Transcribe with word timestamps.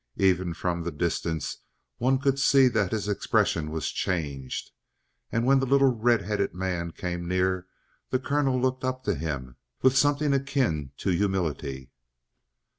Even 0.17 0.55
from 0.55 0.81
the 0.81 0.91
distance 0.91 1.57
one 1.99 2.17
could 2.17 2.39
see 2.39 2.67
that 2.67 2.91
his 2.91 3.07
expression 3.07 3.69
was 3.69 3.91
changed, 3.91 4.71
and 5.31 5.45
when 5.45 5.59
the 5.59 5.65
little 5.67 5.93
red 5.95 6.23
headed 6.23 6.55
man 6.55 6.89
came 6.89 7.27
near 7.27 7.67
the 8.09 8.17
colonel 8.17 8.59
looked 8.59 8.83
up 8.83 9.03
to 9.03 9.13
him 9.13 9.57
with 9.83 9.95
something 9.95 10.33
akin 10.33 10.91
to 10.97 11.11
humility. 11.11 11.91